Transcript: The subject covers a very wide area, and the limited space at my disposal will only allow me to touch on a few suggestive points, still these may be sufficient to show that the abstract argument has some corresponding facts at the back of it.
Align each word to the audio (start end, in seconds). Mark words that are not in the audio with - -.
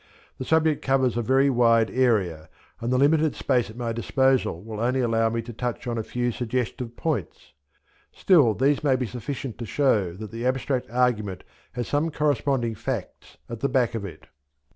The 0.39 0.45
subject 0.45 0.81
covers 0.81 1.15
a 1.15 1.21
very 1.21 1.51
wide 1.51 1.91
area, 1.91 2.49
and 2.79 2.91
the 2.91 2.97
limited 2.97 3.35
space 3.35 3.69
at 3.69 3.75
my 3.77 3.91
disposal 3.93 4.59
will 4.63 4.79
only 4.79 4.99
allow 4.99 5.29
me 5.29 5.43
to 5.43 5.53
touch 5.53 5.85
on 5.85 5.99
a 5.99 6.03
few 6.03 6.31
suggestive 6.31 6.95
points, 6.95 7.53
still 8.11 8.55
these 8.55 8.83
may 8.83 8.95
be 8.95 9.05
sufficient 9.05 9.59
to 9.59 9.65
show 9.67 10.13
that 10.15 10.31
the 10.31 10.43
abstract 10.43 10.89
argument 10.89 11.43
has 11.73 11.87
some 11.87 12.09
corresponding 12.09 12.73
facts 12.73 13.37
at 13.47 13.59
the 13.59 13.69
back 13.69 13.93
of 13.93 14.03
it. 14.03 14.25